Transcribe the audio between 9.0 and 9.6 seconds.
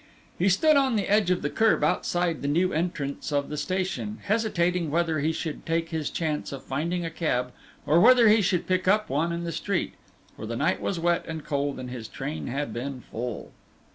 one in the